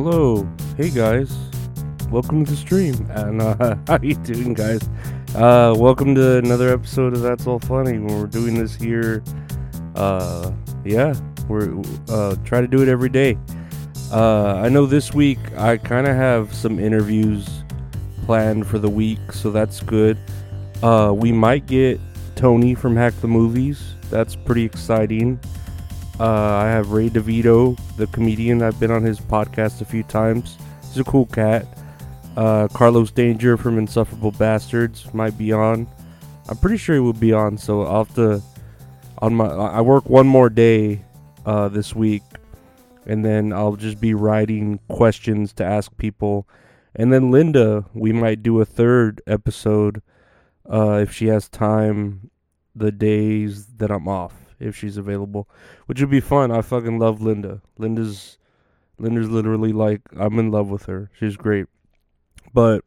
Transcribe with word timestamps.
Hello, 0.00 0.48
hey 0.76 0.90
guys, 0.90 1.36
welcome 2.08 2.44
to 2.44 2.52
the 2.52 2.56
stream, 2.56 2.94
and 3.10 3.42
uh, 3.42 3.74
how 3.88 3.98
you 4.00 4.14
doing, 4.14 4.54
guys? 4.54 4.88
Uh, 5.34 5.74
welcome 5.76 6.14
to 6.14 6.36
another 6.36 6.72
episode 6.72 7.14
of 7.14 7.22
That's 7.22 7.48
All 7.48 7.58
Funny. 7.58 7.98
When 7.98 8.06
we're 8.20 8.28
doing 8.28 8.54
this 8.54 8.76
here, 8.76 9.24
uh, 9.96 10.52
yeah, 10.84 11.16
we're 11.48 11.82
uh, 12.08 12.36
try 12.44 12.60
to 12.60 12.68
do 12.68 12.80
it 12.80 12.88
every 12.88 13.08
day. 13.08 13.36
Uh, 14.12 14.60
I 14.62 14.68
know 14.68 14.86
this 14.86 15.12
week 15.12 15.40
I 15.56 15.78
kind 15.78 16.06
of 16.06 16.14
have 16.14 16.54
some 16.54 16.78
interviews 16.78 17.64
planned 18.24 18.68
for 18.68 18.78
the 18.78 18.88
week, 18.88 19.32
so 19.32 19.50
that's 19.50 19.80
good. 19.80 20.16
Uh, 20.80 21.12
we 21.12 21.32
might 21.32 21.66
get 21.66 21.98
Tony 22.36 22.76
from 22.76 22.94
Hack 22.94 23.14
the 23.20 23.26
Movies. 23.26 23.96
That's 24.10 24.36
pretty 24.36 24.62
exciting. 24.62 25.40
Uh, 26.20 26.24
I 26.24 26.66
have 26.66 26.90
Ray 26.90 27.10
DeVito, 27.10 27.78
the 27.96 28.08
comedian. 28.08 28.62
I've 28.62 28.80
been 28.80 28.90
on 28.90 29.02
his 29.02 29.20
podcast 29.20 29.80
a 29.80 29.84
few 29.84 30.02
times. 30.02 30.58
He's 30.82 30.98
a 30.98 31.04
cool 31.04 31.26
cat. 31.26 31.66
Uh, 32.36 32.66
Carlos 32.68 33.10
Danger 33.10 33.56
from 33.56 33.78
Insufferable 33.78 34.32
Bastards 34.32 35.12
might 35.14 35.38
be 35.38 35.52
on. 35.52 35.86
I'm 36.48 36.56
pretty 36.56 36.76
sure 36.76 36.96
he 36.96 37.00
will 37.00 37.12
be 37.12 37.32
on. 37.32 37.56
So 37.56 37.82
I'll 37.82 38.04
have 38.04 38.14
to. 38.16 38.42
On 39.18 39.34
my, 39.34 39.46
I 39.46 39.80
work 39.80 40.08
one 40.08 40.26
more 40.28 40.48
day 40.48 41.04
uh, 41.44 41.68
this 41.68 41.94
week, 41.94 42.22
and 43.06 43.24
then 43.24 43.52
I'll 43.52 43.76
just 43.76 44.00
be 44.00 44.14
writing 44.14 44.78
questions 44.88 45.52
to 45.54 45.64
ask 45.64 45.96
people. 45.98 46.48
And 46.94 47.12
then 47.12 47.30
Linda, 47.30 47.84
we 47.94 48.12
might 48.12 48.42
do 48.42 48.60
a 48.60 48.64
third 48.64 49.20
episode 49.26 50.02
uh, 50.70 51.00
if 51.02 51.12
she 51.12 51.26
has 51.26 51.48
time, 51.48 52.30
the 52.74 52.92
days 52.92 53.66
that 53.78 53.90
I'm 53.90 54.06
off, 54.06 54.34
if 54.58 54.76
she's 54.76 54.96
available, 54.96 55.48
which 55.86 56.00
would 56.00 56.10
be 56.10 56.20
fun. 56.20 56.50
I 56.50 56.62
fucking 56.62 56.98
love 56.98 57.20
Linda. 57.20 57.62
Linda's 57.76 58.38
Linda's 58.98 59.28
literally 59.28 59.72
like 59.72 60.02
I'm 60.16 60.38
in 60.38 60.50
love 60.50 60.68
with 60.68 60.86
her. 60.86 61.10
She's 61.18 61.36
great. 61.36 61.66
But 62.52 62.84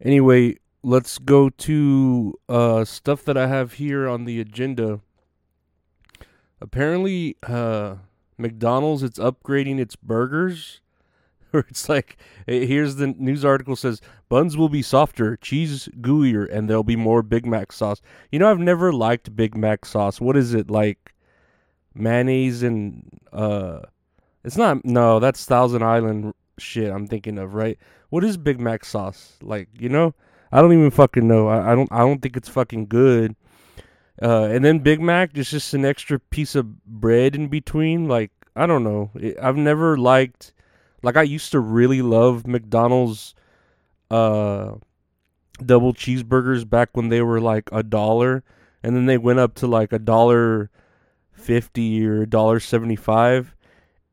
anyway, 0.00 0.56
let's 0.82 1.18
go 1.18 1.48
to 1.48 2.34
uh, 2.48 2.84
stuff 2.84 3.24
that 3.24 3.36
I 3.36 3.46
have 3.46 3.74
here 3.74 4.08
on 4.08 4.24
the 4.24 4.40
agenda. 4.40 5.00
Apparently, 6.60 7.36
uh, 7.42 7.96
McDonald's 8.38 9.02
it's 9.02 9.18
upgrading 9.18 9.78
its 9.78 9.96
burgers. 9.96 10.80
Where 11.62 11.64
it's 11.68 11.88
like, 11.88 12.16
eh, 12.48 12.64
here's 12.64 12.96
the 12.96 13.08
news 13.08 13.44
article 13.44 13.76
says 13.76 14.00
buns 14.28 14.56
will 14.56 14.68
be 14.68 14.82
softer, 14.82 15.36
cheese 15.36 15.88
gooier, 16.00 16.50
and 16.50 16.68
there'll 16.68 16.82
be 16.82 16.96
more 16.96 17.22
Big 17.22 17.46
Mac 17.46 17.72
sauce. 17.72 18.00
You 18.30 18.38
know, 18.38 18.50
I've 18.50 18.58
never 18.58 18.92
liked 18.92 19.36
Big 19.36 19.54
Mac 19.54 19.84
sauce. 19.84 20.20
What 20.20 20.36
is 20.36 20.54
it 20.54 20.70
like? 20.70 21.12
Mayonnaise 21.94 22.62
and 22.62 23.20
uh, 23.32 23.80
it's 24.44 24.56
not. 24.56 24.84
No, 24.84 25.18
that's 25.18 25.44
Thousand 25.44 25.82
Island 25.82 26.34
shit. 26.58 26.90
I'm 26.90 27.06
thinking 27.06 27.38
of 27.38 27.54
right. 27.54 27.78
What 28.10 28.24
is 28.24 28.36
Big 28.36 28.60
Mac 28.60 28.84
sauce 28.84 29.36
like? 29.42 29.68
You 29.78 29.88
know, 29.88 30.14
I 30.50 30.60
don't 30.60 30.72
even 30.72 30.90
fucking 30.90 31.26
know. 31.26 31.48
I, 31.48 31.72
I 31.72 31.74
don't. 31.74 31.92
I 31.92 31.98
don't 31.98 32.20
think 32.20 32.36
it's 32.36 32.48
fucking 32.48 32.86
good. 32.86 33.36
Uh, 34.20 34.44
and 34.44 34.64
then 34.64 34.78
Big 34.78 35.00
Mac 35.00 35.36
is 35.36 35.50
just 35.50 35.74
an 35.74 35.84
extra 35.84 36.18
piece 36.18 36.54
of 36.54 36.84
bread 36.84 37.34
in 37.34 37.48
between. 37.48 38.08
Like 38.08 38.30
I 38.56 38.66
don't 38.66 38.84
know. 38.84 39.10
I've 39.40 39.56
never 39.56 39.96
liked. 39.96 40.52
Like 41.02 41.16
I 41.16 41.22
used 41.22 41.52
to 41.52 41.60
really 41.60 42.02
love 42.02 42.46
McDonald's 42.46 43.34
uh 44.10 44.74
double 45.64 45.94
cheeseburgers 45.94 46.68
back 46.68 46.90
when 46.92 47.08
they 47.08 47.22
were 47.22 47.40
like 47.40 47.68
a 47.72 47.82
dollar 47.82 48.42
and 48.82 48.96
then 48.96 49.06
they 49.06 49.18
went 49.18 49.38
up 49.38 49.54
to 49.54 49.66
like 49.66 49.92
a 49.92 49.98
dollar 49.98 50.70
50 51.32 52.06
or 52.06 52.22
a 52.22 52.26
dollar 52.26 52.60
75 52.60 53.54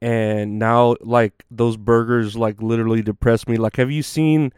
and 0.01 0.59
now 0.59 0.95
like 1.01 1.43
those 1.51 1.75
burgers 1.75 2.35
like 2.35 2.61
literally 2.61 3.01
depress 3.01 3.47
me. 3.47 3.57
Like 3.57 3.75
have 3.77 3.91
you 3.91 4.03
seen 4.03 4.53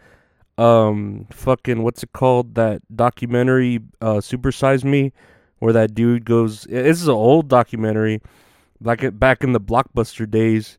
um 0.58 1.28
fucking 1.32 1.82
what's 1.84 2.04
it 2.04 2.14
called? 2.14 2.56
That 2.56 2.82
documentary 2.96 3.80
uh 4.02 4.22
super 4.22 4.52
size 4.52 4.84
me 4.84 5.14
where 5.60 5.74
that 5.74 5.94
dude 5.94 6.26
goes 6.26 6.64
this 6.64 7.02
is 7.02 7.08
an 7.08 7.14
old 7.14 7.48
documentary 7.48 8.20
like 8.82 9.18
back 9.20 9.44
in 9.44 9.54
the 9.54 9.62
blockbuster 9.62 10.30
days 10.30 10.78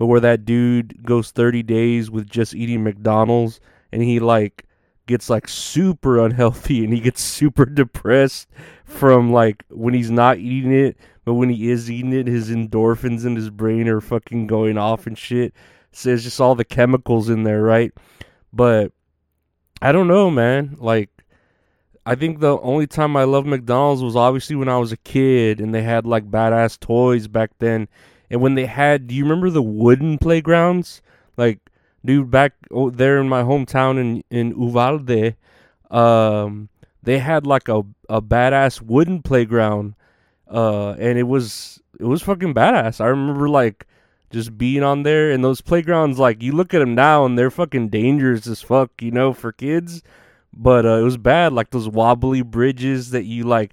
but 0.00 0.06
where 0.06 0.20
that 0.20 0.46
dude 0.46 1.04
goes 1.04 1.30
30 1.30 1.62
days 1.62 2.10
with 2.10 2.26
just 2.26 2.54
eating 2.54 2.82
mcdonald's 2.82 3.60
and 3.92 4.02
he 4.02 4.18
like 4.18 4.64
gets 5.06 5.28
like 5.28 5.46
super 5.46 6.24
unhealthy 6.24 6.82
and 6.82 6.94
he 6.94 7.00
gets 7.00 7.20
super 7.20 7.66
depressed 7.66 8.48
from 8.84 9.30
like 9.30 9.62
when 9.68 9.92
he's 9.92 10.10
not 10.10 10.38
eating 10.38 10.72
it 10.72 10.96
but 11.26 11.34
when 11.34 11.50
he 11.50 11.70
is 11.70 11.90
eating 11.90 12.14
it 12.14 12.26
his 12.26 12.50
endorphins 12.50 13.26
in 13.26 13.36
his 13.36 13.50
brain 13.50 13.88
are 13.88 14.00
fucking 14.00 14.46
going 14.46 14.78
off 14.78 15.06
and 15.06 15.18
shit. 15.18 15.52
So 15.92 16.10
it's 16.10 16.22
just 16.22 16.40
all 16.40 16.54
the 16.54 16.64
chemicals 16.64 17.28
in 17.28 17.42
there 17.42 17.62
right? 17.62 17.92
But 18.52 18.92
i 19.82 19.92
don't 19.92 20.08
know 20.08 20.30
man. 20.30 20.76
Like 20.78 21.10
i 22.06 22.14
think 22.14 22.40
the 22.40 22.58
only 22.60 22.86
time 22.86 23.18
i 23.18 23.24
loved 23.24 23.46
mcdonald's 23.46 24.02
was 24.02 24.16
obviously 24.16 24.56
when 24.56 24.70
i 24.70 24.78
was 24.78 24.92
a 24.92 24.96
kid 24.96 25.60
and 25.60 25.74
they 25.74 25.82
had 25.82 26.06
like 26.06 26.30
badass 26.30 26.80
toys 26.80 27.28
back 27.28 27.50
then 27.58 27.86
and 28.30 28.40
when 28.40 28.54
they 28.54 28.66
had 28.66 29.06
do 29.06 29.14
you 29.14 29.24
remember 29.24 29.50
the 29.50 29.62
wooden 29.62 30.18
playgrounds? 30.18 31.02
Like 31.36 31.58
dude 32.04 32.30
back 32.30 32.52
there 32.70 33.18
in 33.18 33.28
my 33.28 33.42
hometown 33.42 33.98
in 33.98 34.24
in 34.30 34.58
Uvalde 34.58 35.34
um 35.90 36.68
they 37.02 37.18
had 37.18 37.46
like 37.46 37.68
a 37.68 37.82
a 38.08 38.22
badass 38.22 38.80
wooden 38.80 39.22
playground 39.22 39.94
uh 40.50 40.90
and 40.92 41.18
it 41.18 41.24
was 41.24 41.80
it 41.98 42.04
was 42.04 42.22
fucking 42.22 42.54
badass. 42.54 43.00
I 43.00 43.08
remember 43.08 43.48
like 43.48 43.86
just 44.30 44.56
being 44.56 44.82
on 44.82 45.02
there 45.02 45.32
and 45.32 45.42
those 45.44 45.60
playgrounds 45.60 46.18
like 46.18 46.42
you 46.42 46.52
look 46.52 46.72
at 46.72 46.78
them 46.78 46.94
now 46.94 47.24
and 47.24 47.36
they're 47.38 47.50
fucking 47.50 47.88
dangerous 47.88 48.46
as 48.46 48.62
fuck 48.62 48.90
you 49.00 49.10
know 49.10 49.32
for 49.32 49.52
kids. 49.52 50.02
But 50.52 50.84
uh, 50.84 50.98
it 50.98 51.02
was 51.02 51.16
bad 51.16 51.52
like 51.52 51.70
those 51.70 51.88
wobbly 51.88 52.42
bridges 52.42 53.10
that 53.10 53.24
you 53.24 53.44
like 53.44 53.72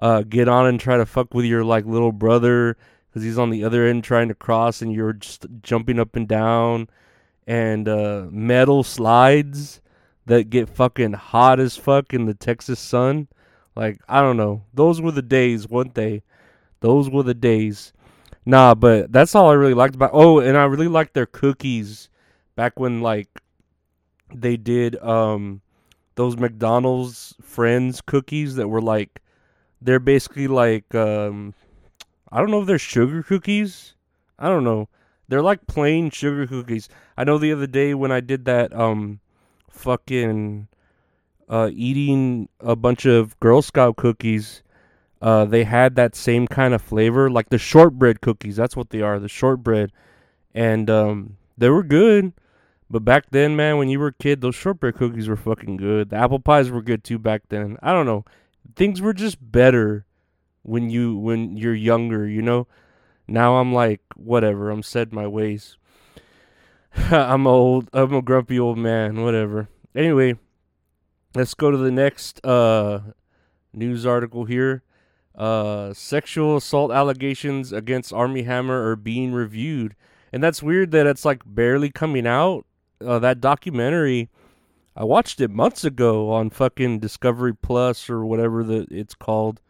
uh 0.00 0.22
get 0.22 0.48
on 0.48 0.66
and 0.66 0.78
try 0.78 0.96
to 0.96 1.06
fuck 1.06 1.34
with 1.34 1.44
your 1.44 1.64
like 1.64 1.84
little 1.86 2.12
brother 2.12 2.76
because 3.16 3.24
he's 3.24 3.38
on 3.38 3.48
the 3.48 3.64
other 3.64 3.86
end 3.86 4.04
trying 4.04 4.28
to 4.28 4.34
cross 4.34 4.82
and 4.82 4.92
you're 4.92 5.14
just 5.14 5.46
jumping 5.62 5.98
up 5.98 6.16
and 6.16 6.28
down 6.28 6.86
and 7.46 7.88
uh, 7.88 8.26
metal 8.30 8.82
slides 8.82 9.80
that 10.26 10.50
get 10.50 10.68
fucking 10.68 11.14
hot 11.14 11.58
as 11.58 11.78
fuck 11.78 12.12
in 12.12 12.26
the 12.26 12.34
Texas 12.34 12.78
sun. 12.78 13.26
Like, 13.74 14.02
I 14.06 14.20
don't 14.20 14.36
know. 14.36 14.64
Those 14.74 15.00
were 15.00 15.12
the 15.12 15.22
days, 15.22 15.66
weren't 15.66 15.94
they? 15.94 16.24
Those 16.80 17.08
were 17.08 17.22
the 17.22 17.32
days. 17.32 17.94
Nah, 18.44 18.74
but 18.74 19.10
that's 19.10 19.34
all 19.34 19.48
I 19.48 19.54
really 19.54 19.72
liked 19.72 19.94
about 19.94 20.10
Oh, 20.12 20.40
and 20.40 20.54
I 20.54 20.64
really 20.64 20.86
liked 20.86 21.14
their 21.14 21.24
cookies 21.24 22.10
back 22.54 22.78
when 22.78 23.00
like 23.00 23.30
they 24.34 24.58
did 24.58 24.94
um 25.02 25.62
those 26.16 26.36
McDonald's 26.36 27.34
friends 27.40 28.02
cookies 28.02 28.56
that 28.56 28.68
were 28.68 28.82
like 28.82 29.22
they're 29.80 30.00
basically 30.00 30.48
like 30.48 30.94
um 30.94 31.54
I 32.30 32.40
don't 32.40 32.50
know 32.50 32.60
if 32.60 32.66
they're 32.66 32.78
sugar 32.78 33.22
cookies. 33.22 33.94
I 34.38 34.48
don't 34.48 34.64
know. 34.64 34.88
They're 35.28 35.42
like 35.42 35.66
plain 35.66 36.10
sugar 36.10 36.46
cookies. 36.46 36.88
I 37.16 37.24
know 37.24 37.38
the 37.38 37.52
other 37.52 37.66
day 37.66 37.94
when 37.94 38.12
I 38.12 38.20
did 38.20 38.44
that 38.44 38.74
um 38.74 39.20
fucking 39.70 40.68
uh 41.48 41.70
eating 41.72 42.48
a 42.60 42.76
bunch 42.76 43.06
of 43.06 43.38
Girl 43.40 43.62
Scout 43.62 43.96
cookies, 43.96 44.62
uh 45.20 45.44
they 45.44 45.64
had 45.64 45.96
that 45.96 46.14
same 46.14 46.46
kind 46.46 46.74
of 46.74 46.82
flavor, 46.82 47.30
like 47.30 47.48
the 47.48 47.58
shortbread 47.58 48.20
cookies. 48.20 48.56
That's 48.56 48.76
what 48.76 48.90
they 48.90 49.02
are, 49.02 49.18
the 49.18 49.28
shortbread. 49.28 49.92
And 50.54 50.88
um 50.90 51.36
they 51.58 51.70
were 51.70 51.82
good. 51.82 52.32
But 52.88 53.04
back 53.04 53.24
then, 53.30 53.56
man, 53.56 53.78
when 53.78 53.88
you 53.88 53.98
were 53.98 54.08
a 54.08 54.12
kid, 54.12 54.40
those 54.40 54.54
shortbread 54.54 54.94
cookies 54.94 55.28
were 55.28 55.36
fucking 55.36 55.76
good. 55.76 56.10
The 56.10 56.16
apple 56.16 56.38
pies 56.38 56.70
were 56.70 56.82
good 56.82 57.02
too 57.02 57.18
back 57.18 57.42
then. 57.48 57.78
I 57.82 57.92
don't 57.92 58.06
know. 58.06 58.24
Things 58.76 59.00
were 59.00 59.12
just 59.12 59.38
better 59.40 60.05
when 60.66 60.90
you 60.90 61.16
when 61.16 61.56
you're 61.56 61.74
younger, 61.74 62.26
you 62.26 62.42
know? 62.42 62.66
Now 63.28 63.56
I'm 63.56 63.72
like, 63.72 64.00
whatever, 64.16 64.70
I'm 64.70 64.82
set 64.82 65.12
my 65.12 65.26
ways. 65.26 65.76
I'm 66.96 67.46
old. 67.46 67.88
I'm 67.92 68.14
a 68.14 68.22
grumpy 68.22 68.58
old 68.58 68.78
man. 68.78 69.22
Whatever. 69.22 69.68
Anyway, 69.94 70.36
let's 71.34 71.54
go 71.54 71.70
to 71.70 71.76
the 71.76 71.90
next 71.90 72.44
uh, 72.44 73.00
news 73.72 74.04
article 74.06 74.44
here. 74.44 74.82
Uh, 75.34 75.92
sexual 75.92 76.56
assault 76.56 76.90
allegations 76.90 77.72
against 77.72 78.12
Armie 78.12 78.42
Hammer 78.42 78.88
are 78.88 78.96
being 78.96 79.32
reviewed, 79.32 79.94
and 80.32 80.42
that's 80.42 80.62
weird 80.62 80.92
that 80.92 81.06
it's 81.06 81.24
like 81.24 81.42
barely 81.44 81.90
coming 81.90 82.26
out. 82.26 82.64
Uh, 83.04 83.18
that 83.18 83.40
documentary, 83.42 84.30
I 84.96 85.04
watched 85.04 85.40
it 85.42 85.50
months 85.50 85.84
ago 85.84 86.32
on 86.32 86.48
fucking 86.48 87.00
Discovery 87.00 87.54
Plus 87.54 88.08
or 88.08 88.24
whatever 88.24 88.64
the 88.64 88.86
it's 88.90 89.14
called, 89.14 89.60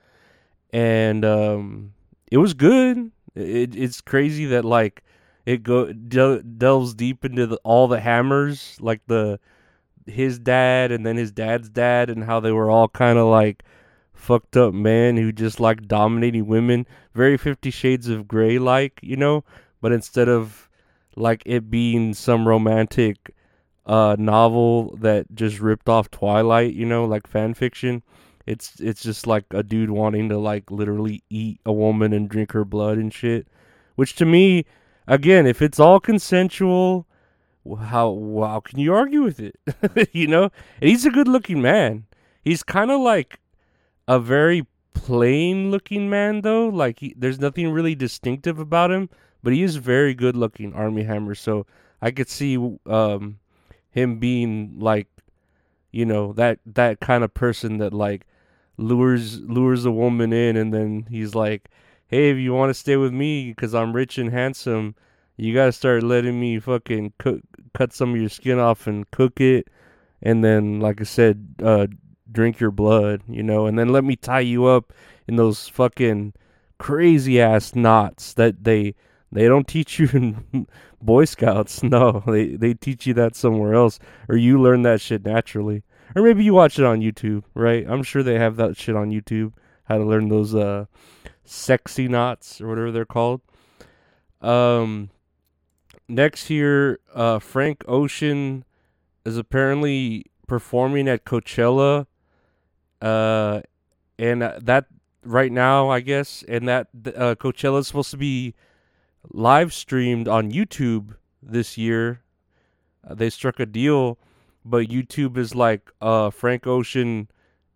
and 0.72 1.24
um, 1.24 1.92
it 2.30 2.38
was 2.38 2.54
good. 2.54 3.10
It, 3.34 3.74
it's 3.76 4.00
crazy 4.00 4.46
that 4.46 4.64
like 4.64 5.02
it 5.44 5.62
go 5.62 5.92
del- 5.92 6.40
delves 6.40 6.94
deep 6.94 7.24
into 7.24 7.46
the, 7.46 7.56
all 7.64 7.88
the 7.88 8.00
hammers, 8.00 8.76
like 8.80 9.00
the 9.06 9.38
his 10.06 10.38
dad 10.38 10.92
and 10.92 11.04
then 11.04 11.16
his 11.16 11.32
dad's 11.32 11.68
dad, 11.68 12.10
and 12.10 12.24
how 12.24 12.40
they 12.40 12.52
were 12.52 12.70
all 12.70 12.88
kind 12.88 13.18
of 13.18 13.26
like 13.26 13.64
fucked 14.14 14.56
up 14.56 14.72
men 14.72 15.16
who 15.16 15.32
just 15.32 15.60
like 15.60 15.86
dominating 15.86 16.46
women. 16.46 16.86
Very 17.14 17.36
Fifty 17.36 17.70
Shades 17.70 18.08
of 18.08 18.26
Grey 18.28 18.58
like, 18.58 19.00
you 19.02 19.16
know. 19.16 19.44
But 19.80 19.92
instead 19.92 20.28
of 20.28 20.68
like 21.16 21.42
it 21.46 21.70
being 21.70 22.12
some 22.14 22.46
romantic 22.46 23.34
uh 23.86 24.16
novel 24.18 24.96
that 24.96 25.26
just 25.34 25.60
ripped 25.60 25.88
off 25.88 26.10
Twilight, 26.10 26.74
you 26.74 26.84
know, 26.86 27.04
like 27.04 27.26
fan 27.26 27.54
fiction. 27.54 28.02
It's 28.46 28.78
it's 28.80 29.02
just 29.02 29.26
like 29.26 29.44
a 29.50 29.62
dude 29.62 29.90
wanting 29.90 30.28
to 30.28 30.38
like 30.38 30.70
literally 30.70 31.24
eat 31.28 31.60
a 31.66 31.72
woman 31.72 32.12
and 32.12 32.28
drink 32.28 32.52
her 32.52 32.64
blood 32.64 32.96
and 32.96 33.12
shit. 33.12 33.48
Which 33.96 34.14
to 34.16 34.24
me, 34.24 34.66
again, 35.06 35.46
if 35.46 35.60
it's 35.60 35.80
all 35.80 35.98
consensual, 35.98 37.06
how 37.76 38.14
how 38.40 38.60
can 38.60 38.78
you 38.78 38.94
argue 38.94 39.22
with 39.22 39.40
it? 39.40 39.58
you 40.12 40.28
know, 40.28 40.50
and 40.80 40.90
he's 40.90 41.04
a 41.04 41.10
good 41.10 41.28
looking 41.28 41.60
man. 41.60 42.06
He's 42.42 42.62
kind 42.62 42.92
of 42.92 43.00
like 43.00 43.40
a 44.06 44.20
very 44.20 44.66
plain 44.94 45.70
looking 45.70 46.08
man 46.08 46.42
though. 46.42 46.68
Like 46.68 47.00
he, 47.00 47.14
there's 47.16 47.40
nothing 47.40 47.70
really 47.70 47.96
distinctive 47.96 48.60
about 48.60 48.92
him, 48.92 49.10
but 49.42 49.52
he 49.52 49.62
is 49.62 49.76
very 49.76 50.14
good 50.14 50.36
looking, 50.36 50.72
Armie 50.72 51.04
Hammer. 51.04 51.34
So 51.34 51.66
I 52.00 52.12
could 52.12 52.28
see 52.28 52.56
um, 52.86 53.40
him 53.90 54.18
being 54.18 54.76
like, 54.78 55.08
you 55.90 56.04
know, 56.04 56.32
that 56.34 56.60
that 56.66 57.00
kind 57.00 57.24
of 57.24 57.34
person 57.34 57.78
that 57.78 57.92
like 57.92 58.26
lures 58.76 59.40
lures 59.40 59.84
a 59.84 59.90
woman 59.90 60.32
in, 60.32 60.56
and 60.56 60.72
then 60.72 61.06
he's 61.10 61.34
like, 61.34 61.70
"Hey, 62.08 62.30
if 62.30 62.38
you 62.38 62.54
want 62.54 62.70
to 62.70 62.74
stay 62.74 62.96
with 62.96 63.12
me 63.12 63.50
because 63.50 63.74
I'm 63.74 63.92
rich 63.94 64.18
and 64.18 64.30
handsome." 64.30 64.94
You 65.38 65.52
gotta 65.52 65.72
start 65.72 66.02
letting 66.02 66.40
me 66.40 66.58
fucking 66.58 67.12
cook, 67.18 67.40
cut 67.74 67.92
some 67.92 68.14
of 68.14 68.20
your 68.20 68.30
skin 68.30 68.58
off 68.58 68.86
and 68.86 69.10
cook 69.10 69.40
it, 69.40 69.68
and 70.22 70.42
then, 70.42 70.80
like 70.80 71.00
I 71.00 71.04
said, 71.04 71.46
uh, 71.62 71.88
drink 72.30 72.58
your 72.60 72.70
blood, 72.70 73.22
you 73.28 73.42
know, 73.42 73.66
and 73.66 73.78
then 73.78 73.90
let 73.90 74.04
me 74.04 74.16
tie 74.16 74.40
you 74.40 74.66
up 74.66 74.92
in 75.28 75.36
those 75.36 75.68
fucking 75.68 76.32
crazy 76.78 77.40
ass 77.40 77.74
knots 77.74 78.34
that 78.34 78.64
they 78.64 78.94
they 79.32 79.46
don't 79.48 79.66
teach 79.68 79.98
you 79.98 80.08
in 80.12 80.66
Boy 81.02 81.24
Scouts. 81.24 81.82
No, 81.82 82.22
they 82.26 82.56
they 82.56 82.74
teach 82.74 83.06
you 83.06 83.14
that 83.14 83.36
somewhere 83.36 83.74
else, 83.74 83.98
or 84.28 84.36
you 84.36 84.60
learn 84.60 84.82
that 84.82 85.00
shit 85.00 85.24
naturally, 85.24 85.82
or 86.14 86.22
maybe 86.22 86.44
you 86.44 86.54
watch 86.54 86.78
it 86.78 86.84
on 86.84 87.00
YouTube, 87.00 87.44
right? 87.54 87.84
I'm 87.88 88.02
sure 88.02 88.22
they 88.22 88.38
have 88.38 88.56
that 88.56 88.76
shit 88.76 88.96
on 88.96 89.10
YouTube. 89.10 89.52
How 89.84 89.98
to 89.98 90.04
learn 90.04 90.28
those 90.28 90.54
uh 90.54 90.86
sexy 91.44 92.08
knots 92.08 92.60
or 92.60 92.68
whatever 92.68 92.90
they're 92.90 93.04
called. 93.04 93.40
Um, 94.40 95.10
next 96.08 96.46
here, 96.46 96.98
uh, 97.14 97.38
Frank 97.38 97.84
Ocean 97.88 98.64
is 99.24 99.36
apparently 99.36 100.26
performing 100.46 101.08
at 101.08 101.24
Coachella. 101.24 102.06
Uh, 103.00 103.60
and 104.18 104.42
that 104.42 104.86
right 105.24 105.52
now, 105.52 105.90
I 105.90 106.00
guess, 106.00 106.44
and 106.48 106.68
that 106.68 106.88
uh, 107.06 107.34
Coachella 107.34 107.80
is 107.80 107.88
supposed 107.88 108.10
to 108.12 108.16
be 108.16 108.54
live 109.30 109.72
streamed 109.72 110.28
on 110.28 110.52
YouTube 110.52 111.16
this 111.42 111.76
year. 111.76 112.22
Uh, 113.06 113.14
they 113.14 113.30
struck 113.30 113.60
a 113.60 113.66
deal, 113.66 114.18
but 114.66 114.88
YouTube 114.88 115.36
is 115.36 115.54
like, 115.54 115.90
uh, 116.00 116.30
Frank 116.30 116.66
Ocean 116.66 117.28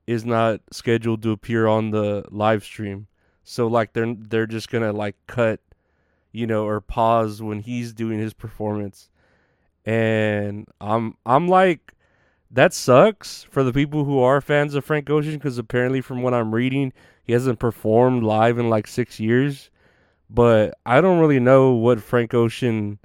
is 0.06 0.24
not 0.24 0.60
scheduled 0.72 1.22
to 1.22 1.30
appear 1.30 1.66
on 1.66 1.90
the 1.90 2.24
live 2.30 2.64
stream. 2.64 3.06
So 3.44 3.66
like 3.66 3.92
they're 3.92 4.14
they're 4.14 4.46
just 4.46 4.70
gonna 4.70 4.92
like 4.92 5.16
cut 5.26 5.60
you 6.32 6.46
know, 6.46 6.66
or 6.66 6.80
pause 6.80 7.42
when 7.42 7.60
he's 7.60 7.92
doing 7.92 8.18
his 8.18 8.34
performance. 8.34 9.10
And 9.84 10.68
I'm 10.80 11.16
I'm 11.26 11.48
like 11.48 11.94
that 12.50 12.74
sucks 12.74 13.44
for 13.44 13.62
the 13.62 13.72
people 13.72 14.04
who 14.04 14.20
are 14.20 14.40
fans 14.40 14.74
of 14.74 14.84
Frank 14.84 15.08
Ocean 15.08 15.34
because 15.34 15.58
apparently 15.58 16.00
from 16.00 16.22
what 16.22 16.34
I'm 16.34 16.54
reading, 16.54 16.92
he 17.24 17.32
hasn't 17.32 17.60
performed 17.60 18.24
live 18.24 18.58
in 18.58 18.68
like 18.68 18.86
6 18.88 19.20
years. 19.20 19.70
But 20.28 20.74
I 20.84 21.00
don't 21.00 21.20
really 21.20 21.40
know 21.40 21.72
what 21.72 22.00
Frank 22.02 22.34
Ocean 22.34 22.98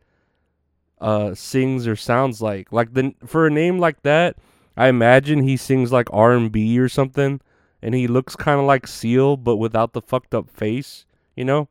uh 1.02 1.34
sings 1.34 1.88
or 1.88 1.96
sounds 1.96 2.42
like. 2.42 2.72
Like 2.72 2.94
the 2.94 3.14
for 3.26 3.48
a 3.48 3.52
name 3.52 3.80
like 3.80 4.02
that, 4.04 4.38
I 4.78 4.88
imagine 4.88 5.44
he 5.44 5.58
sings 5.58 5.92
like 5.92 6.08
R&B 6.12 6.80
or 6.80 6.90
something 6.90 7.42
and 7.82 7.94
he 7.94 8.08
looks 8.08 8.36
kind 8.36 8.60
of 8.60 8.66
like 8.66 8.88
Seal 8.88 9.38
but 9.38 9.58
without 9.58 9.94
the 9.94 10.02
fucked 10.02 10.34
up 10.34 10.50
face, 10.50 11.06
you 11.36 11.46
know? 11.46 11.68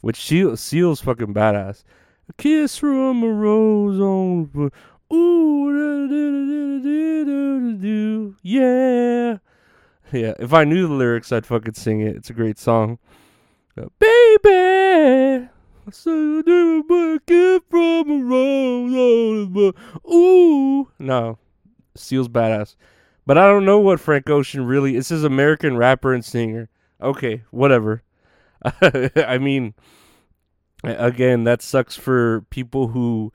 Which 0.00 0.24
Seal, 0.24 0.56
Seal's 0.56 1.00
fucking 1.00 1.34
badass. 1.34 1.82
A 2.28 2.32
kiss 2.34 2.78
from 2.78 3.22
a 3.22 3.32
rose 3.32 3.98
on. 3.98 4.70
Ooh, 5.12 5.68
yeah. 8.42 9.38
Yeah, 10.12 10.34
if 10.38 10.52
I 10.54 10.64
knew 10.64 10.86
the 10.86 10.94
lyrics, 10.94 11.32
I'd 11.32 11.46
fucking 11.46 11.74
sing 11.74 12.00
it. 12.00 12.16
It's 12.16 12.30
a 12.30 12.34
great 12.34 12.58
song. 12.58 12.98
Uh, 13.76 13.86
Baby, 13.98 15.48
so 15.92 16.42
do 16.42 16.84
a 16.88 17.20
kiss 17.26 17.60
from 17.70 18.10
a 18.10 18.24
rose 18.24 18.94
on. 18.94 19.74
Ooh, 20.12 20.90
no, 20.98 21.38
Seal's 21.94 22.28
badass. 22.28 22.76
But 23.26 23.36
I 23.36 23.46
don't 23.46 23.66
know 23.66 23.78
what 23.78 24.00
Frank 24.00 24.30
Ocean 24.30 24.64
really. 24.64 24.96
It's 24.96 25.10
his 25.10 25.24
American 25.24 25.76
rapper 25.76 26.14
and 26.14 26.24
singer. 26.24 26.70
Okay, 27.00 27.42
whatever. 27.50 28.02
I 28.82 29.38
mean, 29.38 29.74
again, 30.82 31.44
that 31.44 31.62
sucks 31.62 31.96
for 31.96 32.42
people 32.50 32.88
who 32.88 33.32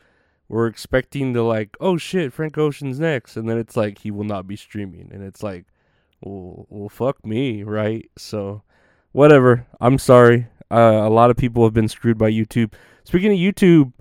were 0.48 0.68
expecting 0.68 1.34
to 1.34 1.44
like, 1.44 1.76
oh 1.80 1.98
shit, 1.98 2.34
Frank 2.34 2.58
Ocean's 2.58 3.00
next, 3.00 3.38
and 3.38 3.48
then 3.48 3.58
it's 3.58 3.78
like 3.78 4.00
he 4.00 4.12
will 4.12 4.24
not 4.24 4.48
be 4.48 4.56
streaming, 4.56 5.10
and 5.12 5.24
it's 5.24 5.44
like, 5.44 5.66
well, 6.22 6.66
well 6.70 6.90
fuck 6.90 7.26
me, 7.26 7.64
right? 7.64 8.10
So, 8.18 8.64
whatever. 9.12 9.68
I'm 9.80 9.98
sorry. 9.98 10.48
Uh, 10.74 11.08
a 11.08 11.10
lot 11.10 11.30
of 11.30 11.38
people 11.38 11.64
have 11.64 11.74
been 11.74 11.88
screwed 11.88 12.18
by 12.18 12.32
YouTube. 12.32 12.74
Speaking 13.04 13.32
of 13.32 13.38
YouTube, 13.38 13.94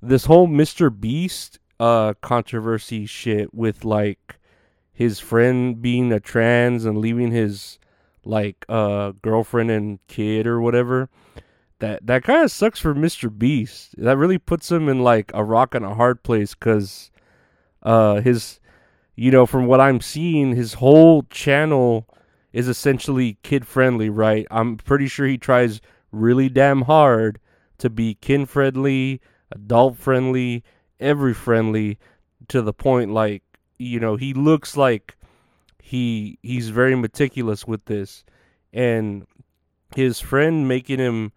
this 0.00 0.24
whole 0.24 0.46
Mr. 0.46 0.88
Beast 0.98 1.58
uh 1.80 2.12
controversy 2.20 3.06
shit 3.06 3.54
with 3.54 3.86
like 3.86 4.38
his 4.92 5.18
friend 5.18 5.80
being 5.80 6.12
a 6.12 6.20
trans 6.20 6.84
and 6.84 6.98
leaving 6.98 7.30
his 7.30 7.78
like 8.22 8.66
uh 8.68 9.12
girlfriend 9.22 9.70
and 9.70 9.98
kid 10.06 10.46
or 10.46 10.60
whatever 10.60 11.08
that 11.78 12.06
that 12.06 12.22
kind 12.22 12.44
of 12.44 12.50
sucks 12.50 12.78
for 12.78 12.94
Mr. 12.94 13.36
Beast. 13.36 13.94
That 13.96 14.18
really 14.18 14.38
puts 14.38 14.70
him 14.70 14.88
in 14.88 15.02
like 15.02 15.30
a 15.34 15.42
rock 15.42 15.74
and 15.74 15.84
a 15.84 15.94
hard 15.94 16.22
place 16.22 16.54
cuz 16.54 17.10
uh 17.82 18.20
his 18.20 18.60
you 19.16 19.30
know 19.30 19.46
from 19.46 19.66
what 19.66 19.80
I'm 19.80 20.00
seeing 20.00 20.54
his 20.54 20.74
whole 20.74 21.24
channel 21.24 22.06
is 22.52 22.68
essentially 22.68 23.38
kid 23.42 23.66
friendly, 23.66 24.10
right? 24.10 24.46
I'm 24.50 24.76
pretty 24.76 25.08
sure 25.08 25.26
he 25.26 25.38
tries 25.38 25.80
really 26.12 26.48
damn 26.48 26.82
hard 26.82 27.38
to 27.78 27.90
be 27.90 28.14
kin 28.14 28.46
friendly, 28.46 29.20
adult 29.50 29.96
friendly, 29.96 30.64
every 30.98 31.34
friendly 31.34 31.98
to 32.48 32.62
the 32.62 32.72
point 32.72 33.12
like 33.12 33.42
you 33.78 33.98
know, 33.98 34.16
he 34.16 34.34
looks 34.34 34.76
like 34.76 35.16
he 35.82 36.38
he's 36.42 36.68
very 36.68 36.94
meticulous 36.94 37.66
with 37.66 37.84
this. 37.86 38.24
And 38.72 39.26
his 39.94 40.20
friend 40.20 40.68
making 40.68 40.98
him 40.98 41.32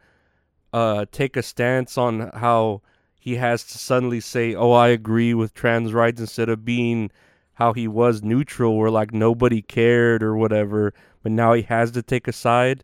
uh 0.73 1.05
take 1.11 1.37
a 1.37 1.43
stance 1.43 1.97
on 1.97 2.31
how 2.33 2.81
he 3.19 3.35
has 3.35 3.63
to 3.63 3.77
suddenly 3.77 4.19
say 4.19 4.53
oh 4.53 4.71
i 4.71 4.87
agree 4.89 5.33
with 5.33 5.53
trans 5.53 5.93
rights 5.93 6.19
instead 6.19 6.49
of 6.49 6.65
being 6.65 7.09
how 7.53 7.73
he 7.73 7.87
was 7.87 8.23
neutral 8.23 8.77
where 8.77 8.89
like 8.89 9.13
nobody 9.13 9.61
cared 9.61 10.21
or 10.23 10.35
whatever 10.35 10.93
but 11.23 11.31
now 11.31 11.53
he 11.53 11.61
has 11.63 11.91
to 11.91 12.03
take 12.03 12.27
a 12.27 12.33
side. 12.33 12.83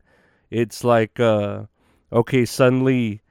It's 0.49 0.83
like 0.83 1.19
uh 1.19 1.63
okay 2.11 2.45
suddenly 2.45 3.21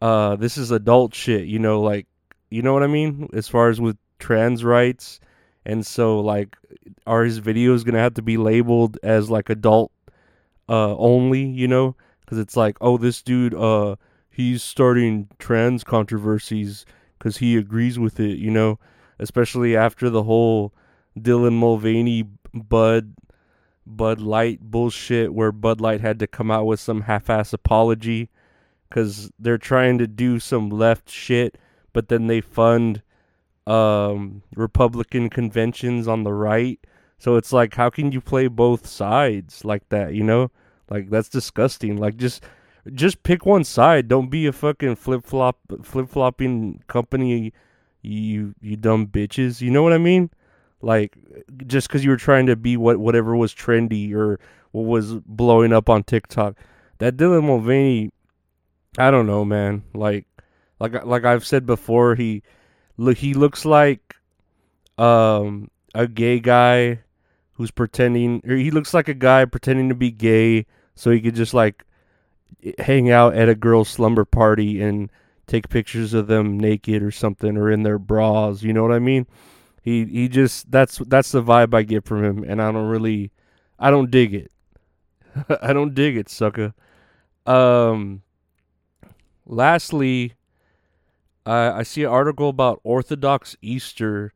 uh 0.00 0.36
this 0.36 0.56
is 0.56 0.70
adult 0.70 1.14
shit 1.14 1.46
you 1.46 1.58
know 1.58 1.80
like 1.80 2.06
you 2.50 2.62
know 2.62 2.72
what 2.72 2.82
i 2.84 2.86
mean? 2.86 3.28
As 3.32 3.48
far 3.48 3.68
as 3.68 3.80
with 3.80 3.96
trans 4.18 4.62
rights 4.64 5.18
and 5.66 5.84
so 5.84 6.20
like 6.20 6.56
are 7.06 7.24
his 7.24 7.40
videos 7.40 7.84
gonna 7.84 7.98
have 7.98 8.14
to 8.14 8.22
be 8.22 8.36
labeled 8.36 8.98
as 9.02 9.28
like 9.30 9.50
adult 9.50 9.90
uh 10.68 10.96
only 10.96 11.44
you 11.44 11.66
know? 11.66 11.96
Because 12.20 12.38
it's 12.38 12.56
like 12.56 12.76
oh 12.80 12.96
this 12.96 13.22
dude 13.22 13.54
uh 13.54 13.96
he's 14.30 14.62
starting 14.62 15.28
trans 15.38 15.84
controversies 15.84 16.86
because 17.18 17.38
he 17.38 17.56
agrees 17.56 17.98
with 17.98 18.20
it 18.20 18.38
you 18.38 18.50
know? 18.50 18.78
Especially 19.18 19.76
after 19.76 20.10
the 20.10 20.22
whole 20.22 20.72
dylan 21.18 21.52
mulvaney 21.54 22.24
bud 22.52 23.14
bud 23.86 24.20
light 24.20 24.60
bullshit 24.60 25.32
where 25.32 25.52
bud 25.52 25.80
light 25.80 26.00
had 26.00 26.18
to 26.18 26.26
come 26.26 26.50
out 26.50 26.66
with 26.66 26.80
some 26.80 27.02
half-ass 27.02 27.52
apology 27.52 28.30
because 28.88 29.30
they're 29.38 29.58
trying 29.58 29.98
to 29.98 30.06
do 30.06 30.38
some 30.38 30.70
left 30.70 31.10
shit 31.10 31.58
but 31.92 32.08
then 32.08 32.26
they 32.26 32.40
fund 32.40 33.02
um, 33.66 34.42
Republican 34.54 35.30
conventions 35.30 36.06
on 36.06 36.24
the 36.24 36.32
right. 36.32 36.78
So 37.18 37.36
it's 37.36 37.52
like, 37.52 37.74
how 37.74 37.90
can 37.90 38.12
you 38.12 38.20
play 38.20 38.48
both 38.48 38.86
sides 38.86 39.64
like 39.64 39.88
that? 39.88 40.14
You 40.14 40.24
know, 40.24 40.50
like 40.90 41.10
that's 41.10 41.28
disgusting. 41.28 41.96
Like 41.96 42.16
just, 42.16 42.44
just 42.92 43.22
pick 43.22 43.46
one 43.46 43.64
side. 43.64 44.08
Don't 44.08 44.28
be 44.28 44.46
a 44.46 44.52
fucking 44.52 44.96
flip 44.96 45.24
flop, 45.24 45.58
flip 45.82 46.10
flopping 46.10 46.82
company. 46.86 47.52
You 48.02 48.54
you 48.60 48.76
dumb 48.76 49.06
bitches. 49.06 49.62
You 49.62 49.70
know 49.70 49.82
what 49.82 49.94
I 49.94 49.98
mean? 49.98 50.28
Like 50.84 51.16
just 51.66 51.88
because 51.88 52.04
you 52.04 52.10
were 52.10 52.16
trying 52.16 52.46
to 52.46 52.56
be 52.56 52.76
what 52.76 52.98
whatever 52.98 53.34
was 53.34 53.54
trendy 53.54 54.14
or 54.14 54.38
what 54.72 54.82
was 54.82 55.14
blowing 55.14 55.72
up 55.72 55.88
on 55.88 56.04
TikTok. 56.04 56.56
That 56.98 57.16
Dylan 57.16 57.44
Mulvaney, 57.44 58.10
I 58.98 59.10
don't 59.10 59.26
know, 59.26 59.44
man. 59.44 59.84
Like 59.94 60.26
Like 60.78 61.04
like 61.04 61.24
I've 61.24 61.46
said 61.46 61.66
before, 61.66 62.14
he 62.14 62.42
look 62.96 63.16
he 63.16 63.34
looks 63.34 63.64
like 63.64 64.16
um 64.98 65.70
a 65.94 66.06
gay 66.06 66.38
guy 66.40 67.00
who's 67.52 67.70
pretending 67.70 68.42
or 68.46 68.56
he 68.56 68.70
looks 68.70 68.92
like 68.92 69.08
a 69.08 69.14
guy 69.14 69.44
pretending 69.44 69.88
to 69.88 69.94
be 69.94 70.10
gay 70.10 70.66
so 70.94 71.10
he 71.10 71.20
could 71.20 71.34
just 71.34 71.54
like 71.54 71.84
hang 72.78 73.10
out 73.10 73.34
at 73.34 73.48
a 73.48 73.54
girl's 73.54 73.88
slumber 73.88 74.24
party 74.24 74.82
and 74.82 75.10
take 75.46 75.68
pictures 75.68 76.14
of 76.14 76.26
them 76.26 76.58
naked 76.58 77.02
or 77.02 77.10
something 77.10 77.56
or 77.56 77.70
in 77.70 77.82
their 77.82 77.98
bras, 77.98 78.62
you 78.62 78.72
know 78.72 78.82
what 78.82 78.92
I 78.92 78.98
mean? 78.98 79.26
He 79.84 80.06
he 80.06 80.28
just 80.28 80.70
that's 80.70 80.96
that's 81.06 81.30
the 81.30 81.42
vibe 81.42 81.74
I 81.74 81.82
get 81.82 82.06
from 82.06 82.24
him 82.24 82.42
and 82.42 82.62
I 82.62 82.72
don't 82.72 82.88
really 82.88 83.30
I 83.78 83.90
don't 83.90 84.10
dig 84.10 84.32
it. 84.32 84.50
I 85.60 85.74
don't 85.74 85.94
dig 85.94 86.16
it, 86.16 86.30
sucker. 86.30 86.72
Um 87.44 88.22
lastly, 89.44 90.32
I 91.44 91.70
I 91.70 91.82
see 91.82 92.02
an 92.02 92.10
article 92.10 92.48
about 92.48 92.80
Orthodox 92.82 93.58
Easter 93.60 94.32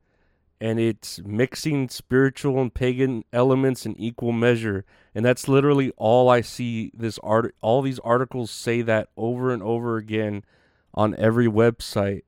and 0.61 0.79
it's 0.79 1.21
mixing 1.21 1.89
spiritual 1.89 2.61
and 2.61 2.75
pagan 2.75 3.25
elements 3.33 3.87
in 3.87 3.99
equal 3.99 4.33
measure 4.33 4.85
and 5.15 5.25
that's 5.25 5.47
literally 5.49 5.93
all 5.97 6.29
i 6.29 6.41
see 6.41 6.91
this 6.95 7.19
art 7.23 7.55
all 7.61 7.81
these 7.81 8.01
articles 8.01 8.51
say 8.51 8.83
that 8.83 9.09
over 9.17 9.53
and 9.53 9.63
over 9.63 9.97
again 9.97 10.43
on 10.95 11.15
every 11.17 11.47
website 11.47 12.23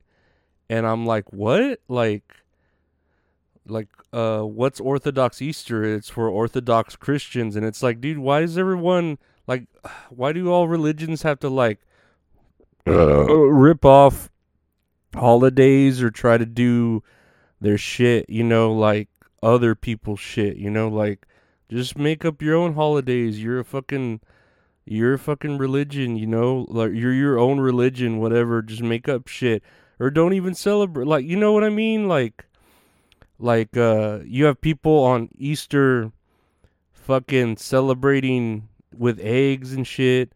and 0.69 0.87
i'm 0.87 1.05
like 1.05 1.31
what 1.33 1.81
like 1.89 2.40
like 3.71 3.87
uh 4.13 4.41
what's 4.41 4.79
orthodox 4.79 5.41
easter 5.41 5.83
it's 5.83 6.09
for 6.09 6.29
orthodox 6.29 6.95
christians 6.95 7.55
and 7.55 7.65
it's 7.65 7.81
like 7.81 8.01
dude 8.01 8.17
why 8.17 8.41
is 8.41 8.57
everyone 8.57 9.17
like 9.47 9.65
why 10.09 10.33
do 10.33 10.51
all 10.51 10.67
religions 10.67 11.21
have 11.21 11.39
to 11.39 11.49
like 11.49 11.79
uh, 12.87 12.91
rip 12.93 13.85
off 13.85 14.29
holidays 15.13 16.01
or 16.01 16.09
try 16.09 16.37
to 16.37 16.45
do 16.45 17.03
their 17.59 17.77
shit, 17.77 18.29
you 18.29 18.43
know, 18.43 18.71
like 18.71 19.09
other 19.43 19.75
people's 19.75 20.19
shit, 20.19 20.57
you 20.57 20.69
know, 20.69 20.87
like 20.87 21.27
just 21.69 21.97
make 21.97 22.25
up 22.25 22.41
your 22.41 22.55
own 22.55 22.73
holidays. 22.73 23.41
You're 23.41 23.59
a 23.59 23.65
fucking 23.65 24.21
you're 24.85 25.13
a 25.13 25.19
fucking 25.19 25.57
religion, 25.57 26.17
you 26.17 26.27
know, 26.27 26.65
like 26.69 26.91
you're 26.93 27.13
your 27.13 27.37
own 27.37 27.59
religion, 27.59 28.19
whatever. 28.19 28.61
Just 28.61 28.81
make 28.81 29.07
up 29.07 29.27
shit 29.27 29.63
or 29.99 30.09
don't 30.09 30.33
even 30.33 30.55
celebrate. 30.55 31.07
Like, 31.07 31.25
you 31.25 31.37
know 31.37 31.51
what 31.51 31.63
I 31.63 31.69
mean? 31.69 32.07
Like, 32.07 32.45
like 33.41 33.75
uh, 33.75 34.19
you 34.25 34.45
have 34.45 34.61
people 34.61 34.99
on 35.03 35.29
Easter, 35.37 36.11
fucking 36.93 37.57
celebrating 37.57 38.67
with 38.97 39.19
eggs 39.21 39.73
and 39.73 39.85
shit, 39.85 40.33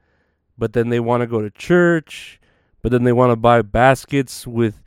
but 0.58 0.74
then 0.74 0.90
they 0.90 1.00
want 1.00 1.22
to 1.22 1.28
go 1.28 1.42
to 1.42 1.50
church, 1.52 2.40
but 2.82 2.92
then 2.92 3.04
they 3.04 3.14
want 3.14 3.32
to 3.32 3.36
buy 3.36 3.62
baskets 3.62 4.48
with 4.48 4.82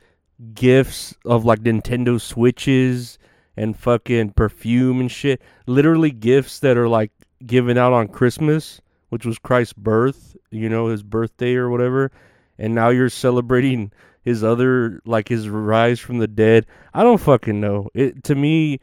gifts 0.53 1.15
of 1.25 1.45
like 1.45 1.59
Nintendo 1.61 2.19
Switches 2.19 3.17
and 3.57 3.77
fucking 3.77 4.31
perfume 4.31 4.99
and 4.99 5.11
shit. 5.11 5.41
Literally 5.65 6.11
gifts 6.11 6.59
that 6.59 6.77
are 6.77 6.87
like 6.87 7.11
given 7.45 7.77
out 7.77 7.93
on 7.93 8.07
Christmas, 8.07 8.81
which 9.09 9.25
was 9.25 9.39
Christ's 9.39 9.73
birth, 9.73 10.35
you 10.51 10.69
know, 10.69 10.87
his 10.87 11.03
birthday 11.03 11.55
or 11.55 11.69
whatever. 11.69 12.11
And 12.57 12.75
now 12.75 12.89
you're 12.89 13.09
celebrating 13.09 13.91
his 14.29 14.43
other 14.43 15.01
like 15.05 15.27
his 15.27 15.49
rise 15.49 15.99
from 15.99 16.19
the 16.19 16.27
dead. 16.27 16.65
I 16.93 17.03
don't 17.03 17.19
fucking 17.19 17.59
know. 17.59 17.89
It 17.93 18.23
to 18.25 18.35
me 18.35 18.79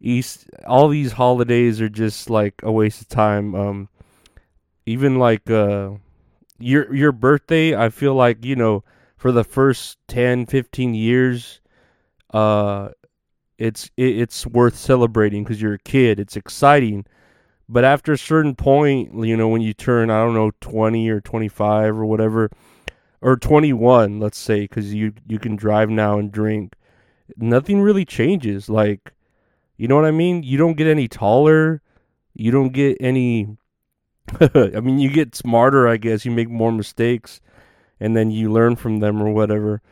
East 0.00 0.48
all 0.66 0.88
these 0.88 1.12
holidays 1.12 1.80
are 1.80 1.88
just 1.88 2.30
like 2.30 2.54
a 2.62 2.72
waste 2.72 3.02
of 3.02 3.08
time. 3.08 3.54
Um 3.54 3.88
even 4.86 5.18
like 5.18 5.50
uh 5.50 5.90
your 6.58 6.94
your 6.94 7.12
birthday, 7.12 7.76
I 7.76 7.90
feel 7.90 8.14
like, 8.14 8.44
you 8.44 8.56
know, 8.56 8.82
for 9.16 9.32
the 9.32 9.44
first 9.44 9.98
10, 10.08 10.46
15 10.46 10.94
years, 10.94 11.60
uh, 12.32 12.90
it's 13.58 13.90
it, 13.96 14.18
it's 14.18 14.46
worth 14.46 14.76
celebrating 14.76 15.42
because 15.44 15.60
you're 15.60 15.74
a 15.74 15.78
kid. 15.78 16.20
It's 16.20 16.36
exciting, 16.36 17.04
but 17.68 17.84
after 17.84 18.12
a 18.12 18.18
certain 18.18 18.54
point, 18.54 19.12
you 19.26 19.36
know, 19.36 19.48
when 19.48 19.62
you 19.62 19.74
turn, 19.74 20.10
I 20.10 20.22
don't 20.24 20.34
know, 20.34 20.52
twenty 20.60 21.08
or 21.08 21.20
twenty 21.20 21.48
five 21.48 21.96
or 21.96 22.06
whatever, 22.06 22.50
or 23.20 23.36
twenty 23.36 23.72
one, 23.72 24.20
let's 24.20 24.38
say, 24.38 24.62
because 24.62 24.94
you 24.94 25.12
you 25.26 25.38
can 25.38 25.56
drive 25.56 25.90
now 25.90 26.18
and 26.18 26.32
drink, 26.32 26.74
nothing 27.36 27.80
really 27.80 28.04
changes. 28.04 28.68
Like, 28.68 29.12
you 29.76 29.88
know 29.88 29.96
what 29.96 30.04
I 30.04 30.10
mean? 30.10 30.42
You 30.42 30.58
don't 30.58 30.76
get 30.76 30.86
any 30.86 31.08
taller. 31.08 31.82
You 32.34 32.50
don't 32.50 32.72
get 32.72 32.96
any. 33.00 33.56
I 34.40 34.80
mean, 34.80 34.98
you 34.98 35.10
get 35.10 35.34
smarter, 35.34 35.88
I 35.88 35.96
guess. 35.96 36.24
You 36.24 36.30
make 36.30 36.50
more 36.50 36.72
mistakes 36.72 37.40
and 38.00 38.16
then 38.16 38.30
you 38.30 38.52
learn 38.52 38.76
from 38.76 39.00
them 39.00 39.22
or 39.22 39.30
whatever. 39.32 39.82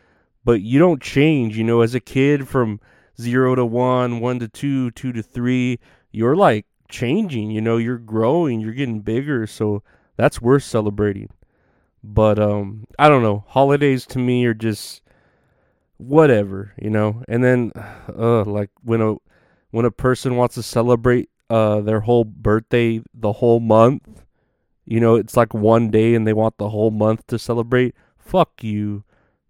But 0.44 0.60
you 0.62 0.78
don't 0.78 1.02
change, 1.02 1.56
you 1.56 1.64
know, 1.64 1.80
as 1.80 1.94
a 1.94 2.00
kid 2.00 2.48
from 2.48 2.80
zero 3.20 3.54
to 3.54 3.64
one, 3.64 4.20
one 4.20 4.38
to 4.38 4.48
two, 4.48 4.90
two 4.92 5.12
to 5.12 5.22
three, 5.22 5.80
you're 6.12 6.36
like 6.36 6.66
changing, 6.88 7.50
you 7.50 7.60
know, 7.60 7.78
you're 7.78 7.98
growing, 7.98 8.60
you're 8.60 8.72
getting 8.72 9.00
bigger, 9.00 9.46
so 9.46 9.82
that's 10.16 10.40
worth 10.40 10.62
celebrating. 10.62 11.28
But 12.08 12.38
um 12.38 12.86
I 12.98 13.08
don't 13.08 13.22
know, 13.22 13.44
holidays 13.48 14.06
to 14.06 14.18
me 14.18 14.44
are 14.46 14.54
just 14.54 15.02
whatever, 15.96 16.72
you 16.80 16.90
know. 16.90 17.22
And 17.28 17.42
then 17.42 17.72
uh 18.16 18.44
like 18.44 18.70
when 18.82 19.00
a 19.00 19.16
when 19.70 19.84
a 19.84 19.90
person 19.90 20.36
wants 20.36 20.54
to 20.54 20.62
celebrate 20.62 21.28
uh 21.50 21.80
their 21.80 22.00
whole 22.00 22.24
birthday 22.24 23.00
the 23.12 23.32
whole 23.32 23.60
month, 23.60 24.22
you 24.84 25.00
know, 25.00 25.16
it's 25.16 25.36
like 25.36 25.52
one 25.52 25.90
day 25.90 26.14
and 26.14 26.26
they 26.26 26.32
want 26.32 26.58
the 26.58 26.68
whole 26.70 26.92
month 26.92 27.26
to 27.26 27.38
celebrate. 27.38 27.94
Fuck 28.18 28.62
you. 28.62 29.04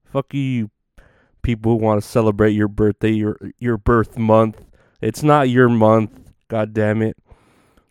Fuck 0.05 0.33
you 0.33 0.71
people 1.43 1.79
who 1.79 1.85
want 1.85 2.03
to 2.03 2.09
celebrate 2.09 2.51
your 2.51 2.69
birthday, 2.69 3.13
your 3.13 3.39
your 3.59 3.77
birth 3.77 4.19
month. 4.19 4.65
It's 5.01 5.23
not 5.23 5.49
your 5.49 5.69
month, 5.69 6.33
god 6.49 6.73
damn 6.73 7.03
it. 7.03 7.17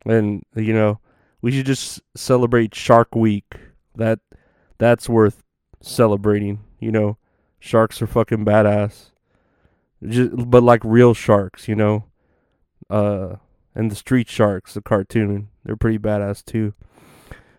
And 0.06 0.44
you 0.56 0.74
know, 0.74 1.00
we 1.42 1.52
should 1.52 1.66
just 1.66 2.02
celebrate 2.16 2.76
Shark 2.76 3.16
Week. 3.16 3.56
That 3.96 4.20
that's 4.78 5.10
worth 5.10 5.44
celebrating, 5.82 6.60
you 6.80 6.92
know. 6.92 7.18
Sharks 7.60 8.02
are 8.02 8.08
fucking 8.08 8.46
badass. 8.46 9.12
Just, 10.08 10.32
but 10.50 10.64
like 10.64 10.82
real 10.84 11.14
sharks, 11.14 11.68
you 11.68 11.76
know. 11.76 12.06
Uh 12.90 13.38
and 13.74 13.92
the 13.92 13.96
street 13.96 14.30
sharks, 14.30 14.74
the 14.74 14.82
cartoon, 14.82 15.50
they're 15.64 15.76
pretty 15.76 16.00
badass 16.00 16.44
too. 16.46 16.74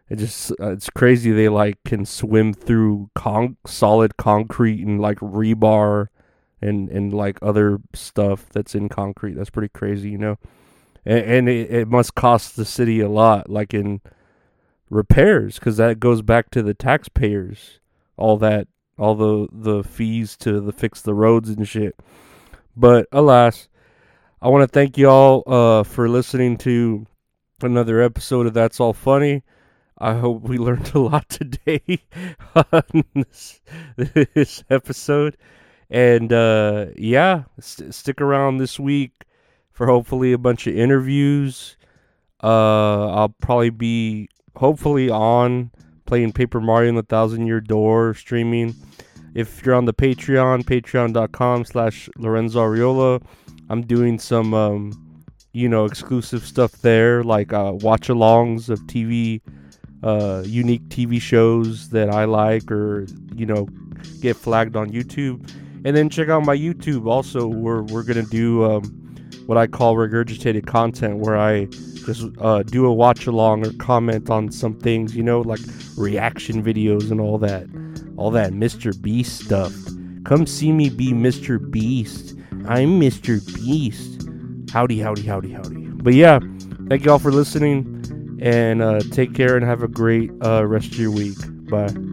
It 0.08 0.16
just 0.16 0.52
uh, 0.52 0.70
it's 0.70 0.88
crazy 0.90 1.32
they 1.32 1.48
like 1.48 1.82
can 1.84 2.06
swim 2.06 2.54
through 2.54 3.10
con- 3.14 3.56
solid 3.66 4.16
concrete 4.16 4.86
and 4.86 5.00
like 5.00 5.18
rebar 5.18 6.06
and 6.62 6.88
and 6.88 7.12
like 7.12 7.38
other 7.42 7.80
stuff 7.92 8.48
that's 8.50 8.74
in 8.74 8.88
concrete. 8.88 9.34
That's 9.34 9.50
pretty 9.50 9.70
crazy, 9.74 10.10
you 10.10 10.18
know. 10.18 10.38
And, 11.04 11.24
and 11.24 11.48
it, 11.48 11.70
it 11.70 11.88
must 11.88 12.14
cost 12.14 12.56
the 12.56 12.64
city 12.64 13.00
a 13.00 13.08
lot, 13.08 13.50
like 13.50 13.74
in 13.74 14.00
repairs, 14.90 15.58
because 15.58 15.76
that 15.76 16.00
goes 16.00 16.22
back 16.22 16.50
to 16.50 16.62
the 16.62 16.74
taxpayers. 16.74 17.80
All 18.16 18.36
that, 18.38 18.68
all 18.98 19.14
the 19.14 19.48
the 19.52 19.84
fees 19.84 20.36
to 20.38 20.60
the 20.60 20.72
fix 20.72 21.02
the 21.02 21.14
roads 21.14 21.48
and 21.50 21.66
shit. 21.68 21.96
But 22.76 23.06
alas, 23.12 23.68
I 24.40 24.48
want 24.48 24.62
to 24.62 24.68
thank 24.68 24.98
y'all 24.98 25.42
uh, 25.46 25.82
for 25.82 26.08
listening 26.08 26.58
to 26.58 27.06
another 27.62 28.02
episode 28.02 28.46
of 28.46 28.54
That's 28.54 28.80
All 28.80 28.92
Funny. 28.92 29.42
I 29.98 30.14
hope 30.14 30.42
we 30.42 30.58
learned 30.58 30.92
a 30.94 30.98
lot 30.98 31.28
today 31.28 31.82
on 32.54 33.04
this, 33.14 33.60
this 33.96 34.62
episode. 34.68 35.36
And 35.88 36.32
uh, 36.32 36.86
yeah, 36.96 37.44
st- 37.60 37.94
stick 37.94 38.20
around 38.20 38.58
this 38.58 38.78
week 38.78 39.24
for 39.72 39.86
hopefully 39.86 40.32
a 40.32 40.38
bunch 40.38 40.66
of 40.66 40.76
interviews. 40.76 41.76
Uh, 42.42 43.08
I'll 43.08 43.34
probably 43.40 43.70
be 43.70 44.28
hopefully 44.56 45.10
on 45.10 45.70
playing 46.06 46.32
Paper 46.32 46.60
Mario 46.60 46.88
in 46.88 46.94
the 46.94 47.02
Thousand 47.02 47.46
Year 47.46 47.60
Door 47.60 48.14
streaming. 48.14 48.74
If 49.34 49.64
you're 49.64 49.74
on 49.74 49.84
the 49.84 49.94
Patreon, 49.94 50.64
patreon.com 50.64 51.64
slash 51.66 52.08
Lorenzo 52.16 52.60
Ariola, 52.60 53.22
I'm 53.68 53.82
doing 53.82 54.18
some, 54.18 54.54
um, 54.54 55.16
you 55.52 55.68
know, 55.68 55.84
exclusive 55.84 56.44
stuff 56.46 56.72
there, 56.82 57.22
like 57.22 57.52
uh, 57.52 57.72
watch 57.74 58.08
alongs 58.08 58.70
of 58.70 58.80
TV 58.86 59.40
uh, 60.02 60.42
unique 60.46 60.88
TV 60.88 61.20
shows 61.20 61.90
that 61.90 62.10
I 62.10 62.24
like 62.26 62.70
or 62.70 63.06
you 63.34 63.46
know 63.46 63.66
get 64.20 64.36
flagged 64.36 64.76
on 64.76 64.90
YouTube. 64.90 65.50
And 65.84 65.96
then 65.96 66.08
check 66.08 66.28
out 66.28 66.44
my 66.44 66.56
YouTube. 66.56 67.06
Also, 67.06 67.46
we're 67.46 67.82
we're 67.82 68.02
gonna 68.02 68.22
do 68.22 68.64
um, 68.64 68.84
what 69.46 69.58
I 69.58 69.66
call 69.66 69.94
regurgitated 69.96 70.66
content, 70.66 71.18
where 71.18 71.36
I 71.36 71.68
just 72.06 72.26
uh, 72.40 72.62
do 72.62 72.86
a 72.86 72.92
watch 72.92 73.26
along 73.26 73.66
or 73.66 73.72
comment 73.74 74.30
on 74.30 74.50
some 74.50 74.78
things, 74.78 75.14
you 75.14 75.22
know, 75.22 75.40
like 75.40 75.60
reaction 75.96 76.62
videos 76.62 77.10
and 77.10 77.20
all 77.20 77.36
that, 77.38 77.66
all 78.16 78.30
that 78.30 78.52
Mr. 78.52 78.98
Beast 79.00 79.44
stuff. 79.44 79.74
Come 80.24 80.46
see 80.46 80.72
me 80.72 80.88
be 80.88 81.12
Mr. 81.12 81.58
Beast. 81.70 82.34
I'm 82.66 83.00
Mr. 83.00 83.44
Beast. 83.54 84.28
Howdy, 84.72 85.00
howdy, 85.00 85.22
howdy, 85.22 85.52
howdy. 85.52 85.86
But 85.86 86.14
yeah, 86.14 86.38
thank 86.88 87.04
you 87.04 87.12
all 87.12 87.18
for 87.18 87.32
listening 87.32 88.38
and 88.40 88.82
uh, 88.82 89.00
take 89.10 89.34
care 89.34 89.56
and 89.56 89.64
have 89.64 89.82
a 89.82 89.88
great 89.88 90.30
uh, 90.44 90.66
rest 90.66 90.92
of 90.92 90.98
your 90.98 91.10
week. 91.10 91.36
Bye. 91.68 92.05